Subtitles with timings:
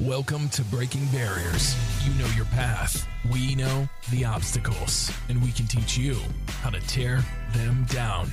[0.00, 1.76] Welcome to Breaking Barriers.
[2.06, 3.06] You know your path.
[3.30, 6.16] We know the obstacles, and we can teach you
[6.62, 7.22] how to tear
[7.52, 8.30] them down.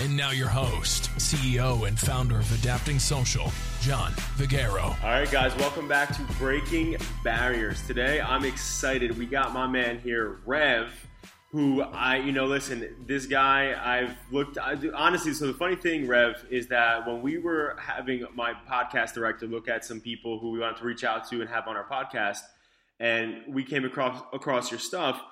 [0.00, 4.96] And now, your host, CEO, and founder of Adapting Social, John Vigero.
[5.04, 7.86] All right, guys, welcome back to Breaking Barriers.
[7.86, 9.18] Today, I'm excited.
[9.18, 10.88] We got my man here, Rev
[11.54, 16.08] who I, you know, listen, this guy, I've looked, I honestly, so the funny thing,
[16.08, 20.50] Rev, is that when we were having my podcast director look at some people who
[20.50, 22.40] we wanted to reach out to and have on our podcast,
[22.98, 25.22] and we came across, across your stuff,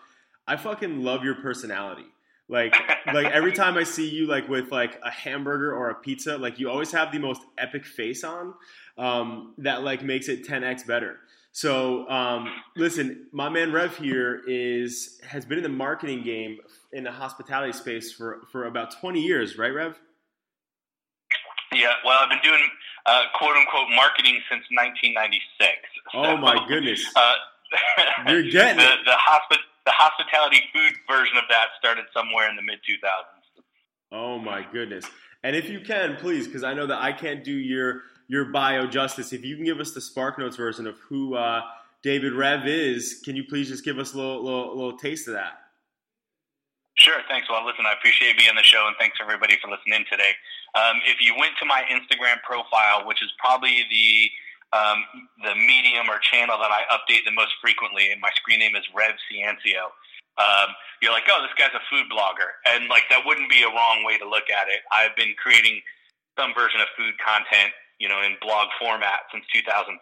[0.46, 2.06] I fucking love your personality.
[2.48, 2.76] Like,
[3.12, 6.60] like every time I see you, like with like a hamburger or a pizza, like
[6.60, 8.54] you always have the most epic face on
[8.96, 11.18] um, that like makes it 10x better.
[11.54, 16.58] So, um, listen, my man Rev here is has been in the marketing game
[16.92, 19.98] in the hospitality space for for about twenty years, right, Rev?
[21.72, 22.62] Yeah, well, I've been doing
[23.06, 25.70] uh, quote unquote marketing since 1996.
[26.14, 27.04] Oh my goodness!
[27.16, 28.98] Uh, You're getting the, it.
[29.06, 33.62] the hospi- the hospitality food version of that started somewhere in the mid 2000s.
[34.12, 35.06] Oh my goodness!
[35.42, 38.86] And if you can, please, because I know that I can't do your your bio
[38.86, 39.34] justice.
[39.34, 41.60] If you can give us the Spark Notes version of who uh,
[42.02, 45.34] David Rev is, can you please just give us a little, little, little taste of
[45.34, 45.60] that?
[46.94, 47.50] Sure, thanks.
[47.50, 50.32] Well, listen, I appreciate being on the show, and thanks everybody for listening today.
[50.72, 54.30] Um, if you went to my Instagram profile, which is probably the
[54.72, 55.04] um,
[55.44, 58.88] the medium or channel that I update the most frequently, and my screen name is
[58.96, 59.92] Rev Ciancio.
[60.40, 60.72] Um,
[61.04, 64.00] you're like, oh, this guy's a food blogger, and like that wouldn't be a wrong
[64.08, 64.80] way to look at it.
[64.88, 65.84] I've been creating
[66.40, 69.94] some version of food content you know, in blog format since 2003.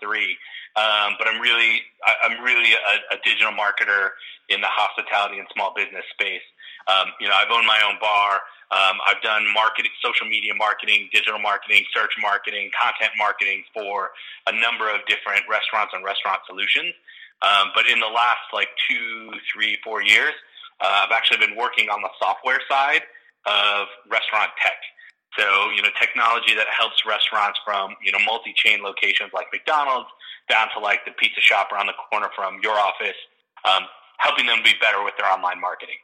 [0.73, 4.17] Um, but I'm really, I, I'm really a, a digital marketer
[4.49, 6.45] in the hospitality and small business space.
[6.89, 8.41] Um, you know, I've owned my own bar.
[8.73, 14.17] Um, I've done marketing, social media marketing, digital marketing, search marketing, content marketing for
[14.49, 16.97] a number of different restaurants and restaurant solutions.
[17.45, 20.33] Um, but in the last like two, three, four years,
[20.81, 23.05] uh, I've actually been working on the software side
[23.45, 24.81] of restaurant tech.
[25.39, 30.11] So, you know, technology that helps restaurants from, you know, multi-chain locations like McDonald's
[30.49, 33.15] down to like the pizza shop around the corner from your office,
[33.65, 33.87] um,
[34.19, 36.03] helping them be better with their online marketing.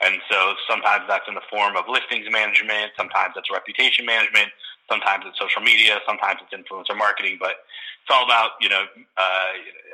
[0.00, 4.48] And so sometimes that's in the form of listings management, sometimes it's reputation management,
[4.90, 7.68] sometimes it's social media, sometimes it's influencer marketing, but
[8.02, 8.82] it's all about, you know,
[9.16, 9.48] uh,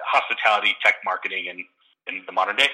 [0.06, 1.64] hospitality, tech marketing in,
[2.06, 2.70] in the modern day.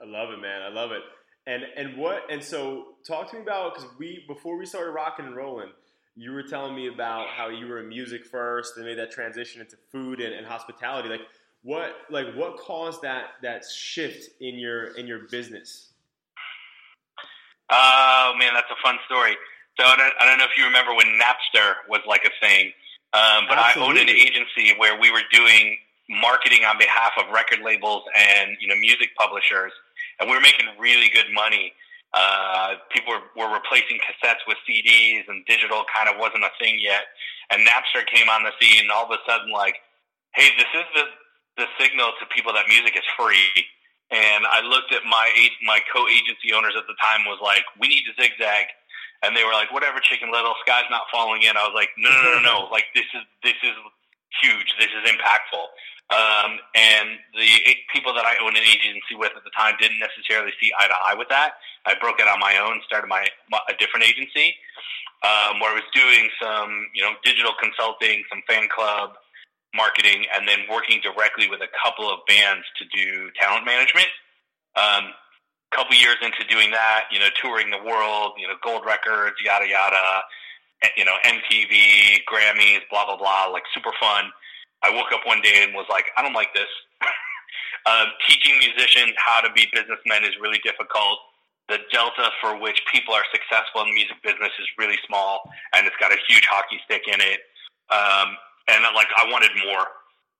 [0.00, 0.62] I love it, man.
[0.62, 1.02] I love it.
[1.48, 5.24] And and what and so talk to me about because we before we started rocking
[5.24, 5.70] and rolling,
[6.14, 9.62] you were telling me about how you were in music first and made that transition
[9.62, 11.08] into food and, and hospitality.
[11.08, 11.22] Like
[11.62, 15.92] what like what caused that that shift in your in your business?
[17.70, 19.34] Oh man, that's a fun story.
[19.80, 22.72] So I don't, I don't know if you remember when Napster was like a thing,
[23.14, 23.82] um, but Absolutely.
[23.82, 25.78] I owned an agency where we were doing
[26.10, 29.72] marketing on behalf of record labels and you know music publishers
[30.18, 31.72] and we were making really good money.
[32.14, 36.78] Uh, people were, were replacing cassettes with CDs, and digital kind of wasn't a thing
[36.80, 37.04] yet.
[37.50, 39.76] And Napster came on the scene, and all of a sudden, like,
[40.34, 41.04] hey, this is the
[41.58, 43.50] the signal to people that music is free.
[44.10, 45.26] And I looked at my
[45.64, 48.72] my co-agency owners at the time was like, we need to zigzag,
[49.22, 51.56] and they were like, whatever, Chicken Little, sky's not falling in.
[51.56, 52.56] I was like, no, no, no, no, no.
[52.72, 53.76] like this is this is
[54.40, 54.72] huge.
[54.78, 55.66] This is impactful.
[56.08, 60.52] Um, and the people that I owned an agency with at the time didn't necessarily
[60.60, 61.60] see eye to eye with that.
[61.84, 64.56] I broke it on my own, started my, my a different agency
[65.22, 69.20] um, where I was doing some you know digital consulting, some fan club
[69.74, 74.08] marketing, and then working directly with a couple of bands to do talent management.
[74.76, 75.12] Um,
[75.70, 79.68] couple years into doing that, you know, touring the world, you know, gold records, yada
[79.68, 80.22] yada,
[80.96, 84.32] you know, MTV, Grammys, blah blah blah, like super fun.
[84.82, 86.70] I woke up one day and was like, I don't like this.
[87.86, 91.18] uh, teaching musicians how to be businessmen is really difficult.
[91.68, 95.96] The delta for which people are successful in music business is really small, and it's
[96.00, 97.40] got a huge hockey stick in it.
[97.92, 98.36] Um,
[98.68, 99.84] and like, I wanted more.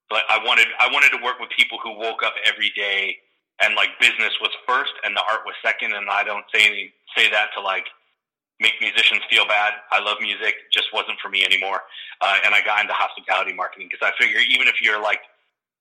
[0.08, 3.18] But I wanted, I wanted to work with people who woke up every day
[3.60, 5.94] and like business was first and the art was second.
[5.94, 7.86] And I don't say say that to like
[8.60, 9.74] make musicians feel bad.
[9.90, 11.82] I love music, just wasn't for me anymore.
[12.20, 15.20] Uh, and I got into hospitality marketing because I figure even if you're like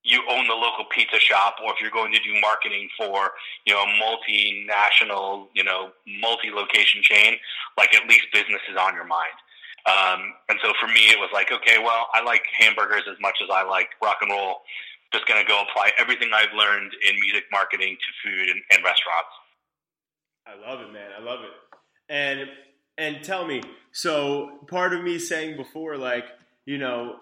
[0.04, 3.32] you own the local pizza shop, or if you're going to do marketing for
[3.66, 5.90] you know a multinational, you know
[6.20, 7.36] multi-location chain,
[7.76, 9.36] like at least business is on your mind.
[9.86, 13.36] Um, and so for me, it was like, okay, well, I like hamburgers as much
[13.42, 14.62] as I like rock and roll.
[15.12, 18.84] Just going to go apply everything I've learned in music marketing to food and, and
[18.84, 19.32] restaurants.
[20.46, 21.10] I love it, man.
[21.18, 21.52] I love it.
[22.10, 22.50] And
[22.98, 23.62] and tell me,
[23.92, 26.26] so part of me saying before, like,
[26.66, 27.16] you know,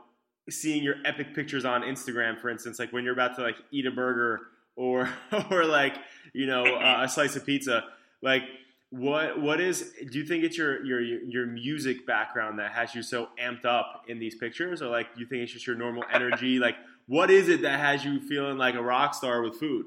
[0.48, 3.86] seeing your epic pictures on Instagram, for instance, like when you're about to like eat
[3.86, 4.40] a burger
[4.74, 5.08] or
[5.50, 5.94] or like
[6.32, 7.84] you know uh, a slice of pizza,
[8.22, 8.42] like
[8.90, 13.02] what what is do you think it's your your your music background that has you
[13.02, 14.80] so amped up in these pictures?
[14.82, 16.58] Or like do you think it's just your normal energy?
[16.58, 16.76] Like
[17.06, 19.86] what is it that has you feeling like a rock star with food?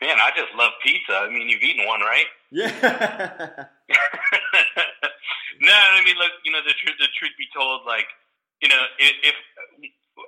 [0.00, 1.12] Man i just love pizza.
[1.12, 2.26] I mean you've eaten one right?
[2.50, 3.64] Yeah
[5.60, 8.06] no i mean look you know the truth the truth be told like
[8.60, 9.36] you know if, if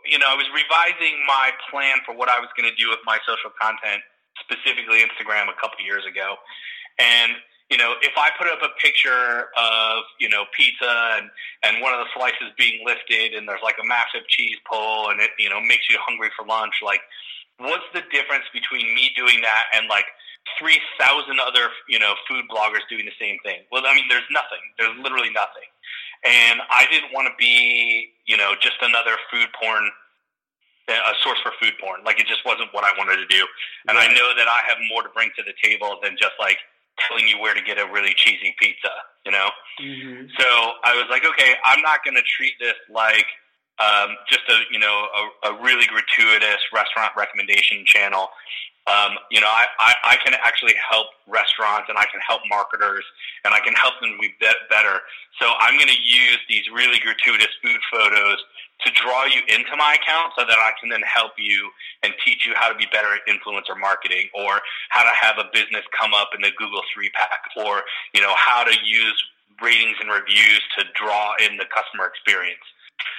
[0.05, 3.01] you know i was revising my plan for what i was going to do with
[3.05, 4.03] my social content
[4.41, 6.37] specifically instagram a couple years ago.
[6.99, 7.33] And
[7.71, 11.31] you know, if I put up a picture of you know pizza and
[11.63, 15.21] and one of the slices being lifted, and there's like a massive cheese pull, and
[15.21, 17.01] it you know makes you hungry for lunch, like
[17.59, 20.07] what's the difference between me doing that and like
[20.59, 23.61] three thousand other you know food bloggers doing the same thing?
[23.71, 24.63] Well, I mean, there's nothing.
[24.79, 25.69] There's literally nothing.
[26.25, 29.91] And I didn't want to be you know just another food porn
[30.89, 32.05] a source for food porn.
[32.05, 33.47] Like it just wasn't what I wanted to do.
[33.89, 34.11] And right.
[34.11, 36.59] I know that I have more to bring to the table than just like
[36.99, 38.91] telling you where to get a really cheesy pizza,
[39.25, 39.49] you know?
[39.81, 40.27] Mm-hmm.
[40.39, 40.47] So
[40.85, 43.27] I was like, okay, I'm not going to treat this like
[43.81, 45.09] um, just a, you know,
[45.43, 48.29] a, a really gratuitous restaurant recommendation channel.
[48.85, 53.05] Um, you know, I, I, I can actually help restaurants and I can help marketers
[53.45, 54.37] and I can help them be
[54.69, 55.01] better.
[55.41, 58.45] So I'm going to use these really gratuitous food photos
[58.85, 61.71] to draw you into my account so that I can then help you
[62.03, 64.61] and teach you how to be better at influencer marketing or
[64.91, 67.83] how to have a business come up in the Google three pack or,
[68.13, 69.17] you know, how to use
[69.63, 72.61] ratings and reviews to draw in the customer experience.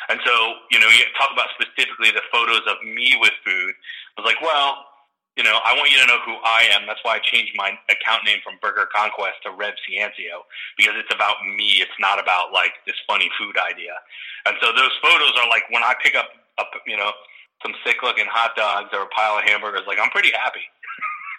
[0.10, 0.34] And so,
[0.70, 3.74] you know, you talk about specifically the photos of me with food.
[4.18, 4.86] I was like, well,
[5.36, 6.88] you know, I want you to know who I am.
[6.88, 10.48] That's why I changed my account name from Burger Conquest to Rev Ciancio
[10.80, 11.84] because it's about me.
[11.84, 14.00] It's not about like this funny food idea.
[14.48, 17.12] And so those photos are like when I pick up, up you know,
[17.60, 20.64] some sick looking hot dogs or a pile of hamburgers, like I'm pretty happy.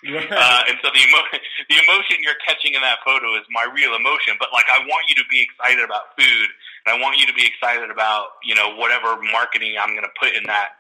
[0.05, 0.29] Right.
[0.31, 1.33] Uh, and so the emo-
[1.73, 4.37] the emotion you're catching in that photo is my real emotion.
[4.39, 6.49] But like, I want you to be excited about food,
[6.85, 10.15] and I want you to be excited about you know whatever marketing I'm going to
[10.21, 10.79] put in that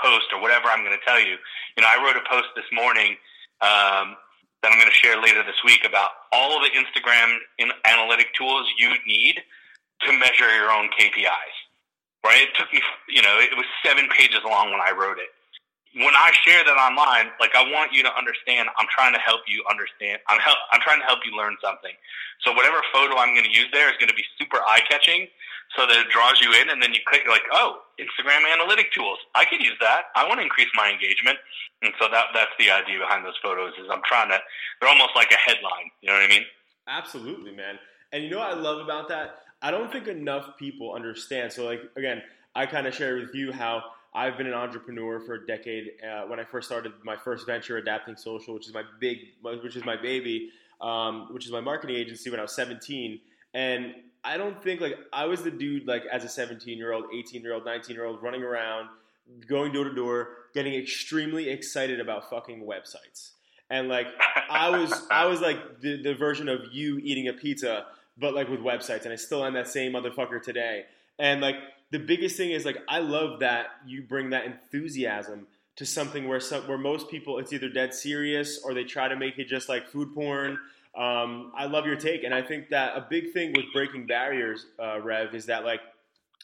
[0.00, 1.36] post or whatever I'm going to tell you.
[1.76, 3.16] You know, I wrote a post this morning
[3.60, 4.16] um,
[4.62, 8.34] that I'm going to share later this week about all of the Instagram in analytic
[8.34, 9.42] tools you need
[10.06, 11.56] to measure your own KPIs.
[12.24, 12.42] Right?
[12.42, 15.34] It took me, you know, it was seven pages long when I wrote it
[15.94, 19.44] when I share that online, like I want you to understand, I'm trying to help
[19.46, 20.20] you understand.
[20.28, 21.92] I'm help, I'm trying to help you learn something.
[22.40, 25.28] So whatever photo I'm going to use there is going to be super eye catching,
[25.76, 29.18] so that it draws you in, and then you click like, oh, Instagram analytic tools.
[29.34, 30.12] I could use that.
[30.16, 31.38] I want to increase my engagement,
[31.82, 33.72] and so that that's the idea behind those photos.
[33.80, 34.38] Is I'm trying to.
[34.80, 35.90] They're almost like a headline.
[36.00, 36.44] You know what I mean?
[36.88, 37.78] Absolutely, man.
[38.12, 39.36] And you know what I love about that?
[39.62, 41.52] I don't think enough people understand.
[41.52, 42.22] So like again,
[42.54, 43.82] I kind of share with you how
[44.14, 45.92] I've been an entrepreneur for a decade.
[46.02, 49.74] Uh, when I first started my first venture, Adapting Social, which is my big, which
[49.74, 50.50] is my baby,
[50.80, 53.20] um, which is my marketing agency when I was 17.
[53.54, 53.94] And
[54.24, 57.42] I don't think like I was the dude like as a 17 year old, 18
[57.42, 58.88] year old, 19 year old running around,
[59.46, 63.30] going door to door, getting extremely excited about fucking websites.
[63.70, 64.08] And like
[64.50, 67.86] I was, I was like the, the version of you eating a pizza,
[68.18, 69.04] but like with websites.
[69.04, 70.84] And I still am that same motherfucker today.
[71.18, 71.56] And like
[71.92, 76.40] the biggest thing is like I love that you bring that enthusiasm to something where
[76.40, 79.68] some, where most people it's either dead serious or they try to make it just
[79.68, 80.58] like food porn.
[80.96, 84.66] Um, I love your take, and I think that a big thing with breaking barriers,
[84.82, 85.80] uh, Rev, is that like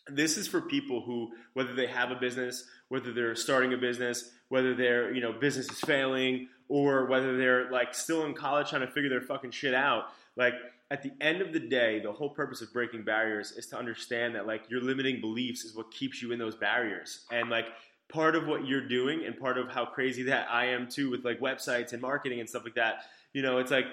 [0.07, 4.31] this is for people who whether they have a business, whether they're starting a business,
[4.51, 8.83] whether their you know business is failing, or whether they're like still in college trying
[8.83, 10.09] to figure their fucking shit out.
[10.39, 10.55] Like
[10.91, 14.35] at the end of the day, the whole purpose of breaking barriers is to understand
[14.37, 17.27] that like your limiting beliefs is what keeps you in those barriers.
[17.31, 17.67] And like
[18.11, 21.25] part of what you're doing and part of how crazy that I am too with
[21.25, 23.03] like websites and marketing and stuff like that,
[23.35, 23.87] you know, it's like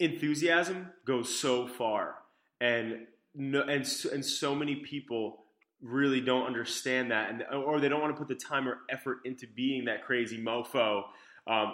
[0.00, 2.16] enthusiasm goes so far.
[2.60, 5.44] And no, and and so many people
[5.82, 9.20] really don't understand that and or they don't want to put the time or effort
[9.24, 11.04] into being that crazy mofo
[11.46, 11.72] um,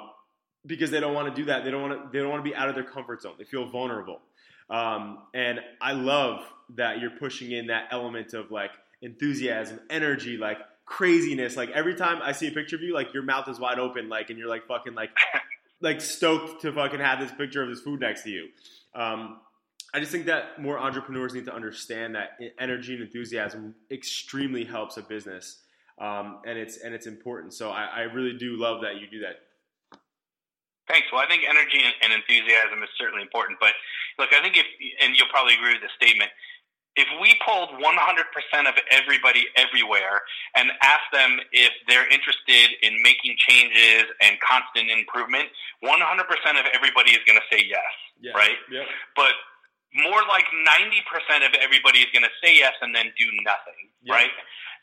[0.67, 1.65] because they don't want to do that.
[1.65, 2.09] They don't want to.
[2.13, 3.35] They don't want to be out of their comfort zone.
[3.39, 4.21] They feel vulnerable.
[4.69, 6.45] Um, and I love
[6.75, 11.57] that you're pushing in that element of like enthusiasm, energy, like craziness.
[11.57, 14.09] Like every time I see a picture of you, like your mouth is wide open,
[14.09, 15.11] like and you're like fucking like
[15.81, 18.49] like stoked to fucking have this picture of this food next to you.
[18.95, 19.41] Um,
[19.95, 24.97] I just think that more entrepreneurs need to understand that energy and enthusiasm extremely helps
[24.97, 25.63] a business,
[25.99, 27.55] um, and it's and it's important.
[27.55, 29.37] So I, I really do love that you do that.
[30.89, 31.11] Thanks.
[31.11, 33.59] Well, I think energy and, enthusiasm is certainly important.
[33.59, 33.75] But
[34.19, 34.67] look, I think if,
[35.03, 36.31] and you'll probably agree with the statement,
[36.97, 37.83] if we polled 100%
[38.65, 40.23] of everybody everywhere
[40.57, 45.49] and asked them if they're interested in making changes and constant improvement,
[45.85, 48.33] 100% of everybody is going to say yes, yeah.
[48.33, 48.57] right?
[48.73, 48.87] Yep.
[49.15, 49.37] But
[49.93, 54.17] more like 90% of everybody is going to say yes and then do nothing, yep.
[54.17, 54.35] right?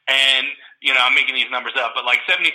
[0.08, 0.48] And,
[0.82, 2.46] you know, I'm making these numbers up, but like 75%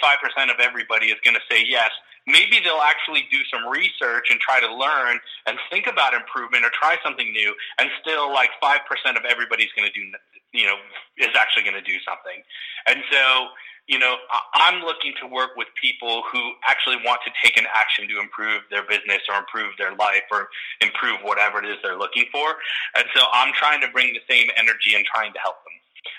[0.55, 1.91] of everybody is going to say yes
[2.29, 6.71] maybe they'll actually do some research and try to learn and think about improvement or
[6.71, 8.79] try something new and still like 5%
[9.17, 10.13] of everybody's going to do
[10.53, 10.77] you know
[11.19, 12.43] is actually going to do something.
[12.87, 13.49] And so
[13.89, 14.17] you know
[14.55, 18.61] i'm looking to work with people who actually want to take an action to improve
[18.71, 20.49] their business or improve their life or
[20.83, 22.57] improve whatever it is they're looking for.
[22.97, 25.78] And so i'm trying to bring the same energy and trying to help them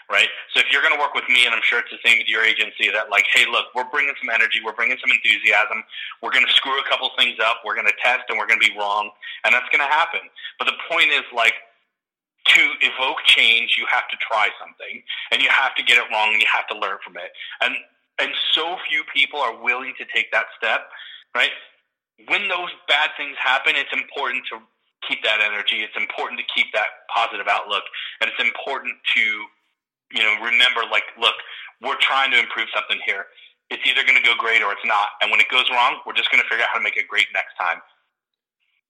[0.09, 0.29] right?
[0.53, 2.27] So if you're going to work with me, and I'm sure it's the same with
[2.27, 5.83] your agency, that like, hey, look, we're bringing some energy, we're bringing some enthusiasm,
[6.21, 8.59] we're going to screw a couple things up, we're going to test, and we're going
[8.59, 9.11] to be wrong,
[9.45, 10.21] and that's going to happen.
[10.57, 11.53] But the point is, like,
[12.55, 16.33] to evoke change, you have to try something, and you have to get it wrong,
[16.33, 17.31] and you have to learn from it.
[17.61, 17.75] And
[18.19, 20.91] and so few people are willing to take that step,
[21.33, 21.51] right?
[22.27, 24.59] When those bad things happen, it's important to
[25.07, 25.87] keep that energy.
[25.87, 27.83] It's important to keep that positive outlook,
[28.19, 29.45] and it's important to
[30.11, 31.35] you know, remember, like, look,
[31.81, 33.25] we're trying to improve something here.
[33.69, 35.09] It's either going to go great or it's not.
[35.21, 37.07] And when it goes wrong, we're just going to figure out how to make it
[37.07, 37.81] great next time.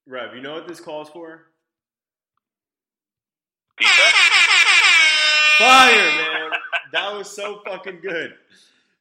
[0.06, 1.50] Rev, you know what this calls for?
[3.76, 3.92] Pizza?
[5.58, 6.50] Fire, man.
[6.92, 8.34] that was so fucking good.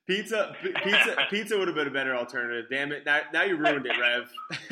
[0.07, 2.65] Pizza, p- pizza, pizza would have been a better alternative.
[2.69, 3.05] Damn it!
[3.05, 4.29] Now, now you ruined it, Rev.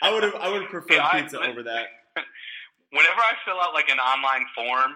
[0.00, 1.86] I would have, I would have preferred yeah, pizza I, over that.
[2.90, 4.94] Whenever I fill out like an online form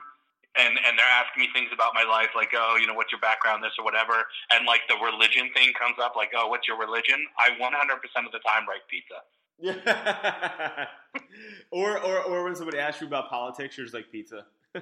[0.57, 3.21] and and they're asking me things about my life, like oh, you know, what's your
[3.21, 6.79] background, this or whatever, and like the religion thing comes up, like oh, what's your
[6.79, 7.25] religion?
[7.39, 9.21] I 100% of the time write pizza.
[9.59, 10.87] Yeah.
[11.71, 14.45] or, or or when somebody asks you about politics, you're just like pizza.
[14.75, 14.81] uh,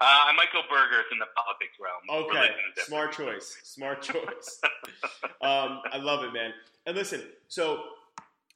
[0.00, 2.26] I might go burgers in the politics realm.
[2.28, 2.50] Okay,
[2.84, 3.56] smart choice.
[3.62, 4.60] Smart choice.
[5.40, 6.52] um, I love it, man.
[6.86, 7.82] And listen, so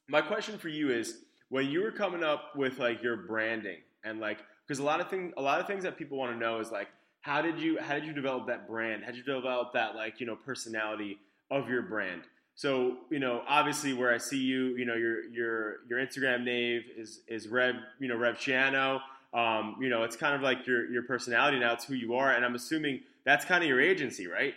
[0.07, 4.19] my question for you is, when you were coming up with like your branding and
[4.19, 4.39] like
[4.69, 6.71] because a lot of things a lot of things that people want to know is
[6.71, 6.89] like
[7.21, 9.03] how did you how did you develop that brand?
[9.03, 11.17] How did you develop that like you know personality
[11.49, 12.21] of your brand?
[12.55, 16.83] So you know, obviously, where I see you, you know, your your your Instagram name
[16.95, 19.01] is is Rev, you know, Rev Ciancio.
[19.33, 21.73] Um, you know, it's kind of like your your personality now.
[21.73, 24.53] It's who you are, and I'm assuming that's kind of your agency, right?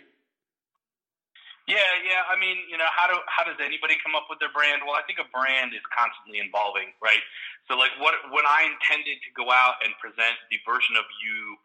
[1.63, 2.27] Yeah, yeah.
[2.27, 4.83] I mean, you know, how do how does anybody come up with their brand?
[4.83, 7.23] Well, I think a brand is constantly evolving, right?
[7.71, 11.55] So, like, what when I intended to go out and present the version of you,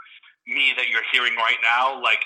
[0.46, 2.22] me that you're hearing right now, like,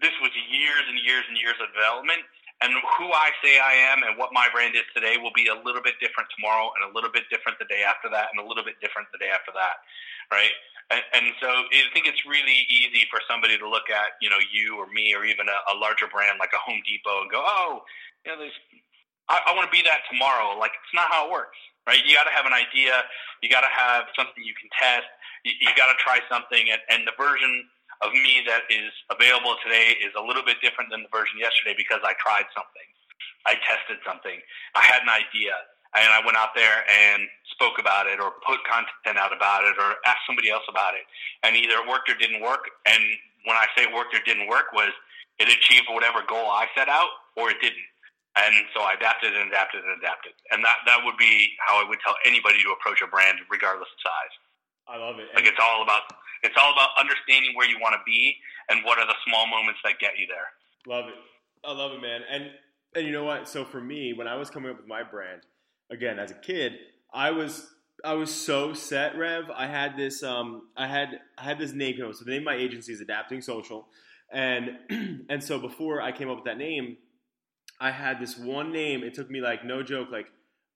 [0.00, 2.24] this was years and years and years of development.
[2.60, 5.56] And who I say I am and what my brand is today will be a
[5.56, 8.46] little bit different tomorrow, and a little bit different the day after that, and a
[8.46, 9.80] little bit different the day after that,
[10.28, 10.52] right?
[10.92, 14.42] And, and so I think it's really easy for somebody to look at, you know,
[14.52, 17.40] you or me or even a, a larger brand like a Home Depot and go,
[17.40, 17.86] oh,
[18.26, 18.58] you know, there's,
[19.32, 20.58] I, I want to be that tomorrow.
[20.58, 22.02] Like it's not how it works, right?
[22.04, 23.06] You got to have an idea.
[23.40, 25.08] You got to have something you can test.
[25.48, 27.64] You, you got to try something, and, and the version
[28.00, 31.76] of me that is available today is a little bit different than the version yesterday
[31.76, 32.88] because I tried something.
[33.44, 34.40] I tested something.
[34.76, 35.56] I had an idea
[35.96, 39.74] and I went out there and spoke about it or put content out about it
[39.76, 41.02] or asked somebody else about it.
[41.42, 42.70] And either it worked or didn't work.
[42.86, 43.02] And
[43.44, 44.92] when I say it worked or didn't work was
[45.40, 47.88] it achieved whatever goal I set out or it didn't.
[48.38, 50.32] And so I adapted and adapted and adapted.
[50.54, 53.90] And that, that would be how I would tell anybody to approach a brand regardless
[53.90, 54.34] of size.
[54.90, 55.28] I love it.
[55.34, 56.02] Like it's all about
[56.42, 58.34] it's all about understanding where you want to be
[58.68, 60.48] and what are the small moments that get you there.
[60.86, 61.14] Love it.
[61.64, 62.22] I love it, man.
[62.30, 62.50] And
[62.94, 63.48] and you know what?
[63.48, 65.42] So for me, when I was coming up with my brand,
[65.90, 66.72] again as a kid,
[67.12, 67.70] I was
[68.04, 69.44] I was so set, Rev.
[69.54, 72.56] I had this um I had I had this name So the name of my
[72.56, 73.86] agency is Adapting Social,
[74.32, 74.70] and
[75.28, 76.96] and so before I came up with that name,
[77.80, 79.04] I had this one name.
[79.04, 80.26] It took me like no joke, like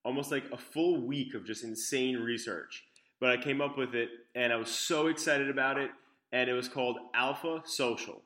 [0.04, 2.85] almost like a full week of just insane research
[3.24, 5.90] but I came up with it and I was so excited about it.
[6.30, 8.20] And it was called Alpha Social.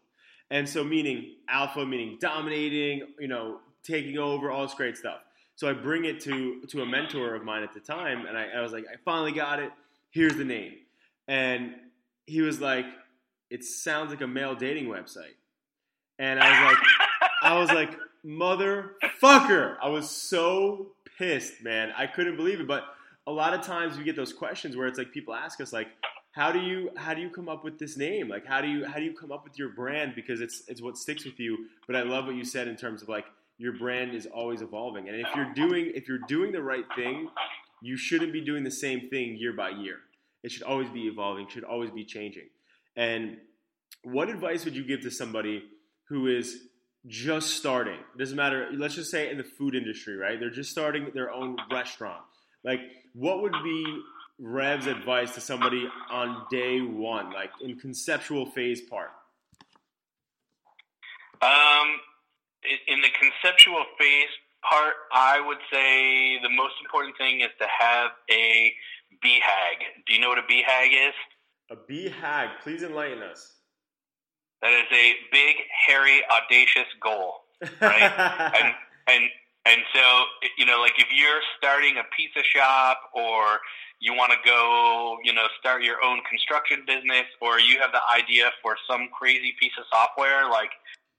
[0.51, 5.21] And so, meaning alpha, meaning dominating, you know, taking over, all this great stuff.
[5.55, 8.49] So I bring it to to a mentor of mine at the time, and I,
[8.57, 9.71] I was like, I finally got it.
[10.11, 10.73] Here's the name,
[11.29, 11.75] and
[12.27, 12.87] he was like,
[13.51, 15.37] it sounds like a male dating website,
[16.19, 16.85] and I was like,
[17.43, 19.77] I was like, motherfucker!
[19.81, 20.89] I was so
[21.19, 21.93] pissed, man.
[21.97, 22.85] I couldn't believe it, but
[23.29, 25.89] a lot of times we get those questions where it's like people ask us like
[26.33, 28.85] how do you how do you come up with this name like how do you
[28.87, 31.67] how do you come up with your brand because it's it's what sticks with you
[31.87, 33.27] but i love what you said in terms of like
[33.59, 37.29] your brand is always evolving and if you're doing if you're doing the right thing
[37.81, 39.99] you shouldn't be doing the same thing year by year
[40.43, 42.49] It should always be evolving, should always be changing.
[42.97, 43.39] And
[44.03, 45.65] what advice would you give to somebody
[46.09, 46.69] who is
[47.07, 47.99] just starting?
[48.15, 50.39] It doesn't matter, let's just say in the food industry, right?
[50.39, 52.23] They're just starting their own restaurant.
[52.65, 52.81] Like,
[53.15, 54.03] what would be
[54.39, 59.11] Rev's advice to somebody on day one, like in conceptual phase part?
[61.41, 62.01] Um,
[62.87, 64.29] in the conceptual phase
[64.69, 68.75] part, I would say the most important thing is to have a
[69.25, 70.05] BHAG.
[70.07, 71.15] Do you know what a BHAG is?
[71.71, 72.61] A BHAG.
[72.63, 73.55] Please enlighten us.
[74.63, 77.35] That is a big, hairy, audacious goal,
[77.81, 78.53] right?
[78.61, 78.75] and
[79.07, 79.31] and
[79.69, 80.25] and so
[80.57, 83.61] you know, like if you're starting a pizza shop, or
[84.01, 88.03] you want to go, you know, start your own construction business, or you have the
[88.15, 90.71] idea for some crazy piece of software, like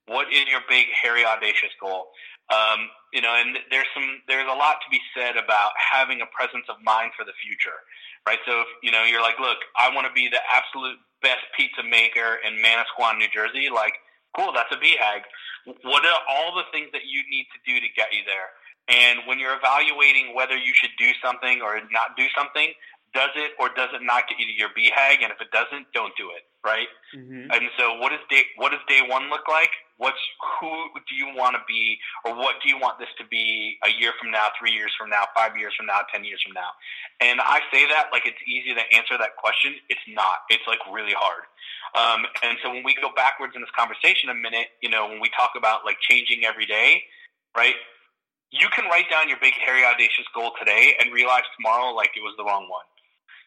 [0.09, 2.09] what is your big, hairy, audacious goal?
[2.49, 6.29] Um, you know, and there's some, there's a lot to be said about having a
[6.33, 7.85] presence of mind for the future,
[8.25, 8.41] right?
[8.45, 11.83] So if, you know, you're like, look, I want to be the absolute best pizza
[11.85, 13.69] maker in Manasquan, New Jersey.
[13.69, 13.93] Like,
[14.33, 15.29] cool, that's a BHAG.
[15.65, 18.53] What are all the things that you need to do to get you there?
[18.89, 22.73] And when you're evaluating whether you should do something or not do something,
[23.13, 25.21] does it or does it not get you to your BHAG?
[25.25, 26.87] And if it doesn't, don't do it, right?
[27.15, 27.49] Mm-hmm.
[27.49, 29.69] And so, what does day what does day one look like?
[29.97, 30.21] What's
[30.61, 30.69] who
[31.09, 34.13] do you want to be, or what do you want this to be a year
[34.21, 36.69] from now, three years from now, five years from now, ten years from now?
[37.19, 39.75] And I say that like it's easy to answer that question.
[39.89, 40.45] It's not.
[40.49, 41.49] It's like really hard.
[41.95, 45.19] Um, and so when we go backwards in this conversation a minute, you know, when
[45.19, 47.03] we talk about like changing every day,
[47.55, 47.75] right?
[48.51, 52.21] You can write down your big, hairy, audacious goal today and realize tomorrow like it
[52.21, 52.85] was the wrong one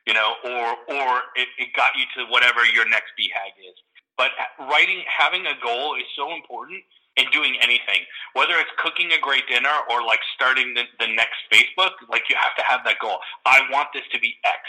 [0.07, 3.79] you know, or or it, it got you to whatever your next BHAG is.
[4.17, 6.83] But writing, having a goal is so important
[7.17, 11.45] in doing anything, whether it's cooking a great dinner or like starting the, the next
[11.53, 11.93] Facebook.
[12.09, 13.19] Like you have to have that goal.
[13.47, 14.61] I want this to be X,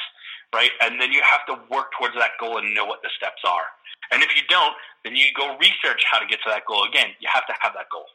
[0.53, 0.71] right?
[0.81, 3.67] And then you have to work towards that goal and know what the steps are.
[4.11, 6.83] And if you don't, then you go research how to get to that goal.
[6.83, 8.05] Again, you have to have that goal.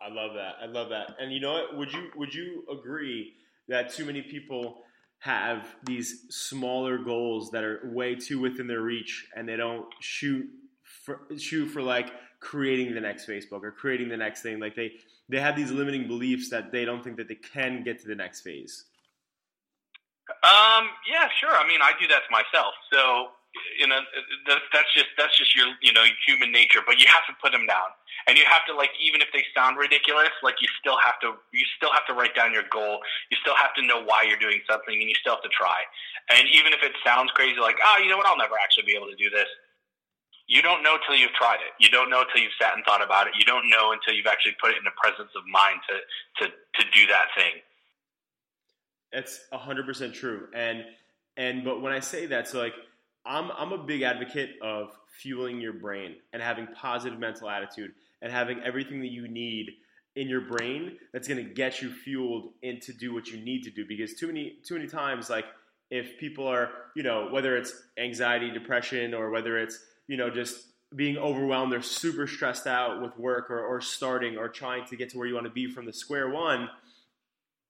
[0.00, 0.56] I love that.
[0.62, 1.16] I love that.
[1.18, 1.76] And you know what?
[1.76, 3.32] Would you would you agree
[3.68, 4.82] that too many people
[5.20, 10.46] have these smaller goals that are way too within their reach and they don't shoot
[10.82, 14.60] for, shoot for like creating the next Facebook or creating the next thing.
[14.60, 14.92] Like they
[15.28, 18.14] they have these limiting beliefs that they don't think that they can get to the
[18.14, 18.84] next phase.
[20.42, 20.90] Um.
[21.08, 21.28] Yeah.
[21.38, 21.54] Sure.
[21.54, 22.74] I mean, I do that to myself.
[22.92, 23.34] So
[23.78, 24.00] you know,
[24.46, 26.80] that's that's just that's just your you know human nature.
[26.86, 27.90] But you have to put them down
[28.26, 31.38] and you have to like even if they sound ridiculous like you still have to
[31.52, 34.40] you still have to write down your goal you still have to know why you're
[34.40, 35.82] doing something and you still have to try
[36.30, 38.94] and even if it sounds crazy like oh you know what i'll never actually be
[38.94, 39.48] able to do this
[40.46, 43.02] you don't know till you've tried it you don't know till you've sat and thought
[43.02, 45.78] about it you don't know until you've actually put it in the presence of mind
[45.86, 45.96] to
[46.40, 47.62] to to do that thing
[49.12, 50.48] it's 100% true.
[50.54, 50.84] And
[51.36, 52.74] and but when i say that so like
[53.24, 54.90] i'm i'm a big advocate of
[55.20, 57.92] fueling your brain and having positive mental attitude
[58.22, 59.70] and having everything that you need
[60.14, 63.62] in your brain that's going to get you fueled in to do what you need
[63.62, 63.84] to do.
[63.86, 65.44] Because too many too many times like
[65.90, 70.58] if people are you know whether it's anxiety depression or whether it's you know just
[70.94, 75.10] being overwhelmed they're super stressed out with work or, or starting or trying to get
[75.10, 76.68] to where you want to be from the square one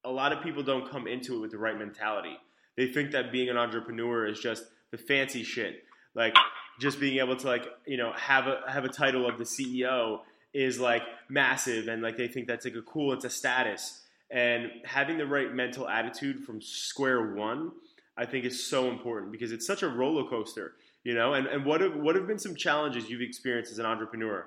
[0.06, 2.36] a lot of people don't come into it with the right mentality.
[2.76, 5.84] They think that being an entrepreneur is just the fancy shit.
[6.14, 6.34] Like
[6.80, 10.20] just being able to like you know have a have a title of the ceo
[10.54, 14.02] is like massive and like they think that's like a cool it's a status.
[14.30, 17.72] And having the right mental attitude from square one
[18.16, 20.72] i think is so important because it's such a roller coaster
[21.06, 21.34] you know?
[21.34, 24.44] And, and what have what have been some challenges you've experienced as an entrepreneur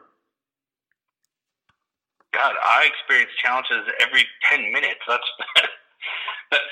[2.39, 5.27] god i experience challenges every 10 minutes that's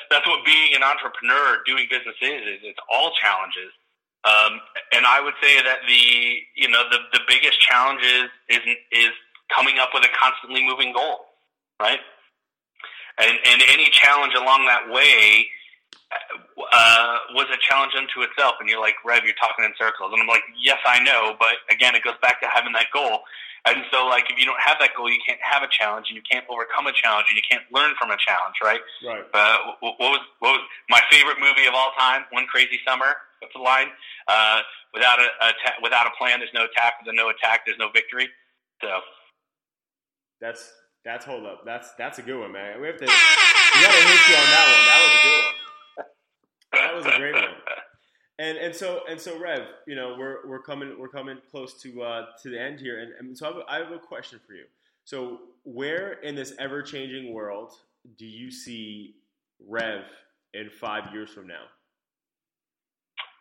[0.10, 3.76] that's what being an entrepreneur doing business is, is it's all challenges
[4.28, 4.60] um,
[4.94, 9.12] and I would say that the you know the the biggest challenge is is is
[9.54, 11.32] coming up with a constantly moving goal,
[11.80, 12.00] right?
[13.20, 15.48] And, and any challenge along that way
[16.12, 18.56] uh, was a challenge unto itself.
[18.60, 20.12] And you're like, Rev, you're talking in circles.
[20.14, 21.36] And I'm like, yes, I know.
[21.40, 23.22] But again, it goes back to having that goal.
[23.68, 26.16] And so, like, if you don't have that goal, you can't have a challenge, and
[26.16, 28.80] you can't overcome a challenge, and you can't learn from a challenge, right?
[29.04, 29.28] Right.
[29.34, 32.24] Uh, what was what was my favorite movie of all time?
[32.32, 33.12] One Crazy Summer.
[33.40, 33.92] What's the line?
[34.30, 34.62] Uh,
[34.94, 37.04] without a, a ta- without a plan, there's no attack.
[37.04, 38.30] With no attack, there's no victory.
[38.80, 39.04] So
[40.40, 40.72] that's
[41.04, 41.66] that's hold up.
[41.66, 42.80] That's that's a good one, man.
[42.80, 44.84] We have to we gotta hit you on that one.
[44.88, 45.57] That was a good one.
[46.74, 47.46] That was a great one.
[48.40, 52.04] And and so and so Rev, you know, we're we're coming we're coming close to
[52.04, 54.40] uh, to the end here, and, and so I have, a, I have a question
[54.46, 54.66] for you.
[55.06, 57.74] So where in this ever changing world
[58.18, 59.16] do you see
[59.68, 60.04] Rev
[60.54, 61.64] in five years from now?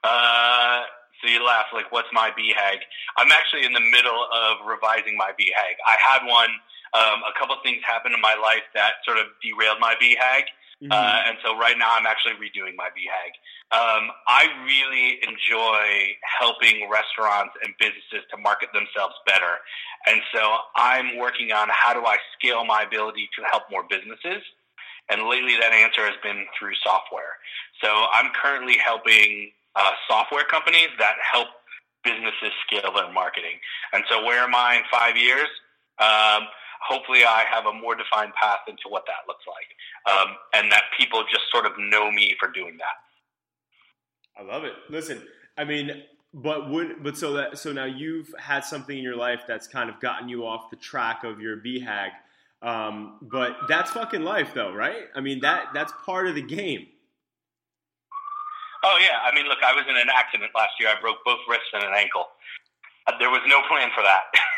[0.03, 0.85] Uh,
[1.21, 2.79] so you laugh like, what's my BHAG?
[3.19, 5.75] I'm actually in the middle of revising my BHAG.
[5.87, 6.51] I had one.
[6.95, 10.45] Um, a couple things happened in my life that sort of derailed my BHAG.
[10.83, 10.93] Mm-hmm.
[10.93, 13.33] Uh, and so right now I'm actually redoing my BHAG.
[13.73, 19.57] Um, I really enjoy helping restaurants and businesses to market themselves better.
[20.07, 24.45] And so I'm working on how do I scale my ability to help more businesses.
[25.09, 27.41] And lately that answer has been through software.
[27.83, 31.49] So I'm currently helping uh, software companies that help
[32.05, 33.59] businesses scale their marketing.
[33.93, 35.49] And so where am I in five years?
[35.99, 36.47] Um,
[36.81, 40.15] hopefully I have a more defined path into what that looks like.
[40.15, 42.97] Um, and that people just sort of know me for doing that.
[44.39, 44.75] I love it.
[44.91, 45.23] Listen,
[45.57, 46.03] I mean,
[46.35, 49.89] but would but so that so now you've had something in your life that's kind
[49.89, 52.11] of gotten you off the track of your BHAG.
[52.63, 55.05] Um, but that's fucking life, though, right?
[55.15, 56.87] I mean that that's part of the game.
[58.85, 60.91] Oh yeah, I mean, look, I was in an accident last year.
[60.91, 62.27] I broke both wrists and an ankle.
[63.07, 64.25] Uh, there was no plan for that.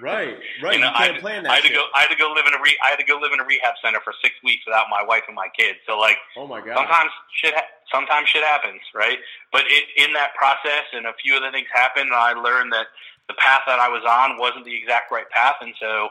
[0.00, 0.74] right, right.
[0.74, 1.52] You, know, you can't I, plan that.
[1.52, 1.72] I had shit.
[1.72, 1.84] to go.
[1.94, 3.44] I had to go live in a re, I had to go live in a
[3.44, 5.78] rehab center for six weeks without my wife and my kids.
[5.86, 6.76] So like, oh my god.
[6.76, 7.54] Sometimes shit.
[7.92, 9.18] Sometimes shit happens, right?
[9.52, 12.86] But it, in that process, and a few other things happened, and I learned that
[13.28, 16.10] the path that I was on wasn't the exact right path, and so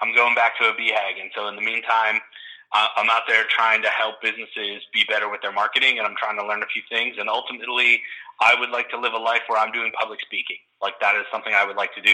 [0.00, 1.20] I'm going back to a BHAG.
[1.20, 2.20] And so in the meantime,
[2.72, 6.36] I'm out there trying to help businesses be better with their marketing, and I'm trying
[6.38, 7.16] to learn a few things.
[7.18, 8.02] And ultimately,
[8.40, 10.56] I would like to live a life where I'm doing public speaking.
[10.82, 12.12] Like that is something I would like to do.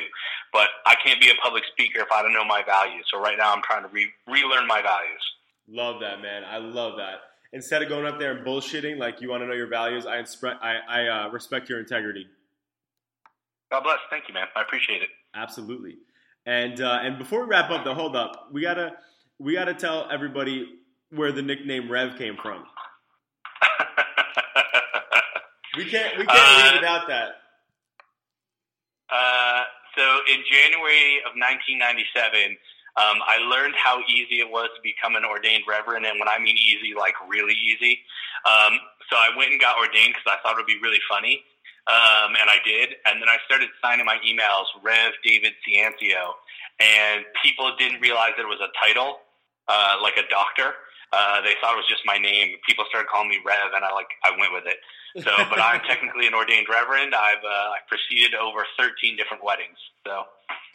[0.52, 3.06] But I can't be a public speaker if I don't know my values.
[3.10, 5.22] So right now, I'm trying to re- relearn my values.
[5.68, 6.44] Love that, man.
[6.44, 7.20] I love that.
[7.54, 10.24] Instead of going up there and bullshitting, like you want to know your values, I,
[10.62, 12.26] I, I uh, respect your integrity.
[13.70, 13.98] God bless.
[14.10, 14.46] Thank you, man.
[14.54, 15.08] I appreciate it.
[15.34, 15.96] Absolutely.
[16.44, 18.48] And uh, and before we wrap up, though, hold up.
[18.52, 18.94] We gotta
[19.42, 20.68] we got to tell everybody
[21.10, 22.62] where the nickname Rev came from.
[25.76, 27.30] we can't we can't uh, leave without that.
[29.10, 29.64] Uh,
[29.96, 32.56] so in January of 1997,
[32.96, 36.38] um, I learned how easy it was to become an ordained reverend, and when I
[36.38, 37.98] mean easy, like really easy.
[38.46, 38.78] Um,
[39.10, 41.42] so I went and got ordained because I thought it would be really funny,
[41.90, 42.94] um, and I did.
[43.04, 46.38] And then I started signing my emails, Rev David Ciancio,
[46.80, 49.18] and people didn't realize that it was a title
[49.68, 50.74] uh, like a doctor.
[51.12, 52.56] Uh, they thought it was just my name.
[52.66, 54.78] People started calling me Rev, and I like I went with it.
[55.22, 57.14] So, but I'm technically an ordained reverend.
[57.14, 59.76] I've uh, I've proceeded over 13 different weddings.
[60.06, 60.24] So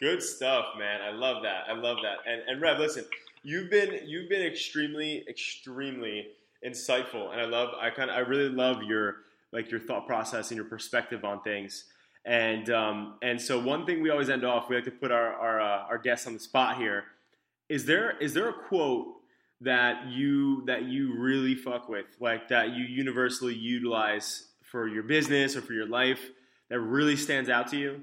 [0.00, 1.00] good stuff, man.
[1.02, 1.64] I love that.
[1.68, 2.18] I love that.
[2.30, 3.04] And and Rev, listen,
[3.42, 6.28] you've been you've been extremely extremely
[6.64, 9.16] insightful, and I love I kind of I really love your
[9.52, 11.84] like your thought process and your perspective on things.
[12.24, 15.32] And um, and so one thing we always end off, we like to put our
[15.34, 17.04] our, uh, our guests on the spot here
[17.68, 19.06] is there is there a quote
[19.60, 25.56] that you that you really fuck with, like that you universally utilize for your business
[25.56, 26.20] or for your life
[26.70, 28.00] that really stands out to you?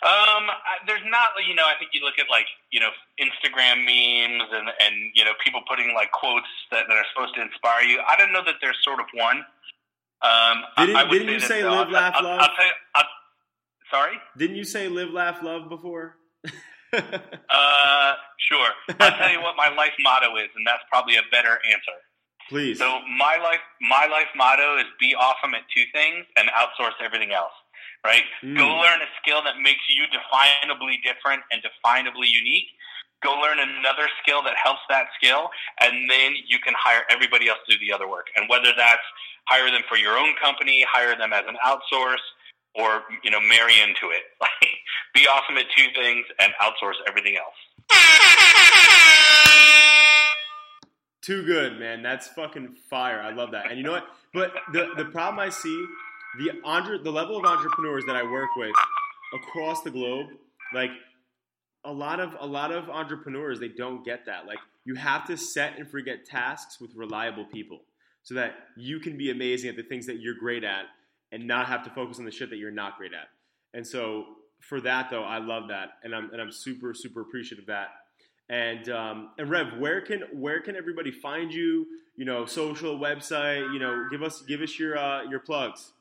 [0.00, 0.46] Um,
[0.86, 4.68] there's not, you know, I think you look at like, you know, Instagram memes and,
[4.80, 8.00] and, you know, people putting like quotes that, that are supposed to inspire you.
[8.08, 9.38] I don't know that there's sort of one.
[10.22, 12.40] Um, didn't, I, I didn't say you say live, laugh, I'll, love?
[12.40, 13.02] I'll, you,
[13.90, 14.16] sorry?
[14.36, 16.16] Didn't you say live, laugh, love before?
[17.50, 18.70] uh, sure.
[19.00, 21.98] I'll tell you what my life motto is, and that's probably a better answer.
[22.48, 22.78] Please.
[22.78, 27.32] So my life, my life motto is be awesome at two things and outsource everything
[27.32, 27.52] else.
[28.04, 28.22] Right?
[28.42, 28.56] Mm.
[28.56, 32.68] Go learn a skill that makes you definably different and definably unique.
[33.22, 37.58] Go learn another skill that helps that skill, and then you can hire everybody else
[37.68, 38.28] to do the other work.
[38.36, 39.02] And whether that's
[39.48, 42.22] hire them for your own company, hire them as an outsource,
[42.78, 44.22] or you know marry into it.
[44.40, 44.68] Like
[45.14, 47.54] be awesome at two things and outsource everything else.
[51.22, 52.02] Too good, man.
[52.02, 53.20] That's fucking fire.
[53.20, 53.68] I love that.
[53.68, 54.06] And you know what?
[54.32, 55.86] But the the problem I see,
[56.38, 58.72] the entre- the level of entrepreneurs that I work with
[59.34, 60.28] across the globe,
[60.72, 60.90] like
[61.84, 64.46] a lot of a lot of entrepreneurs, they don't get that.
[64.46, 67.80] Like you have to set and forget tasks with reliable people
[68.22, 70.84] so that you can be amazing at the things that you're great at
[71.32, 73.28] and not have to focus on the shit that you're not great at.
[73.74, 74.24] And so
[74.60, 77.88] for that though, I love that, and I'm and I'm super super appreciative of that.
[78.48, 81.86] And um, and Rev, where can where can everybody find you?
[82.16, 83.72] You know, social website.
[83.72, 85.92] You know, give us give us your uh, your plugs.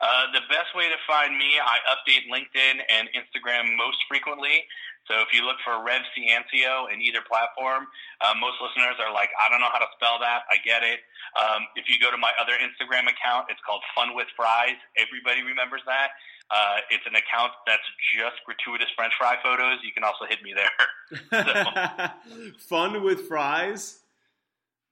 [0.00, 4.64] Uh, the best way to find me, I update LinkedIn and Instagram most frequently.
[5.06, 7.86] So if you look for Rev Ciancio in either platform,
[8.24, 10.48] uh, most listeners are like, I don't know how to spell that.
[10.48, 11.04] I get it.
[11.36, 14.80] Um, if you go to my other Instagram account, it's called Fun with Fries.
[14.96, 16.16] Everybody remembers that.
[16.50, 17.84] Uh, it's an account that's
[18.16, 19.78] just gratuitous French fry photos.
[19.82, 22.12] You can also hit me there.
[22.58, 24.00] Fun with Fries.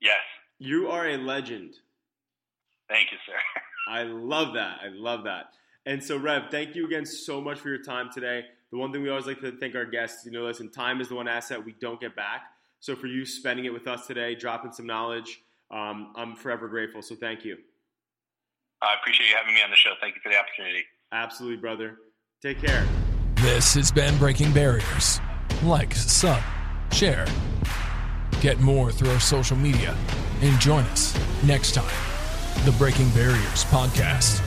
[0.01, 0.21] Yes.
[0.59, 1.75] You are a legend.
[2.89, 3.39] Thank you, sir.
[3.89, 4.79] I love that.
[4.83, 5.53] I love that.
[5.85, 8.45] And so, Rev, thank you again so much for your time today.
[8.73, 11.11] The one thing we always like to thank our guests, you know, listen, time is
[11.11, 12.45] the one asset we don't get back.
[12.81, 17.03] So, for you spending it with us today, dropping some knowledge, um, I'm forever grateful.
[17.03, 17.59] So, thank you.
[18.81, 19.93] I appreciate you having me on the show.
[20.01, 20.85] Thank you for the opportunity.
[21.13, 21.99] Absolutely, brother.
[22.41, 22.85] Take care.
[23.37, 25.21] This has been Breaking Barriers.
[25.63, 26.43] Like, sub,
[26.93, 27.27] share.
[28.41, 29.95] Get more through our social media
[30.41, 32.65] and join us next time.
[32.65, 34.43] The Breaking Barriers Podcast.